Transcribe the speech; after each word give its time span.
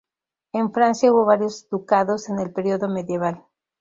En 0.53 0.73
Francia 0.73 1.11
hubo 1.11 1.25
varios 1.25 1.69
ducados 1.69 2.27
en 2.29 2.39
el 2.39 2.51
periodo 2.51 2.89
medieval. 2.89 3.45